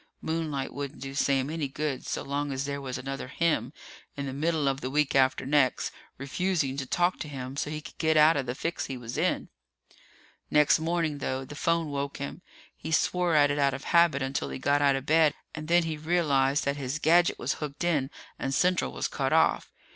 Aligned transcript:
Moonlight 0.23 0.73
wouldn't 0.73 0.99
do 0.99 1.13
Sam 1.13 1.51
any 1.51 1.67
good 1.67 2.07
so 2.07 2.23
long 2.23 2.51
as 2.51 2.65
there 2.65 2.81
was 2.81 2.97
another 2.97 3.27
him 3.27 3.71
in 4.17 4.25
the 4.25 4.33
middle 4.33 4.67
of 4.67 4.81
the 4.81 4.89
week 4.89 5.13
after 5.13 5.45
next, 5.45 5.91
refusing 6.17 6.75
to 6.77 6.87
talk 6.87 7.19
to 7.19 7.27
him 7.27 7.55
so 7.55 7.69
he 7.69 7.81
could 7.83 7.99
get 7.99 8.17
out 8.17 8.35
of 8.35 8.47
the 8.47 8.55
fix 8.55 8.87
he 8.87 8.97
was 8.97 9.15
in. 9.15 9.49
Next 10.49 10.79
morning, 10.79 11.19
though, 11.19 11.45
the 11.45 11.53
phone 11.53 11.89
woke 11.91 12.17
him. 12.17 12.41
He 12.75 12.91
swore 12.91 13.35
at 13.35 13.51
it 13.51 13.59
out 13.59 13.75
of 13.75 13.83
habit 13.83 14.23
until 14.23 14.49
he 14.49 14.57
got 14.57 14.81
out 14.81 14.95
of 14.95 15.05
bed, 15.05 15.35
and 15.53 15.67
then 15.67 15.83
he 15.83 15.97
realized 15.97 16.65
that 16.65 16.77
his 16.77 16.97
gadget 16.97 17.37
was 17.37 17.53
hooked 17.61 17.83
in 17.83 18.09
and 18.39 18.55
Central 18.55 18.91
was 18.93 19.07
cut 19.07 19.31
off. 19.33 19.69